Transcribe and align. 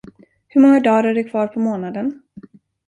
Hur 0.47 0.61
många 0.61 0.79
dar 0.79 1.03
är 1.03 1.13
det 1.13 1.23
kvar 1.23 1.47
på 1.47 1.59
månaden? 1.59 2.21